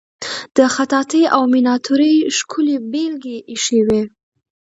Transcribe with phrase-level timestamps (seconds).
[0.55, 4.01] د خطاطی او میناتوری ښکلې بیلګې ایښې وې.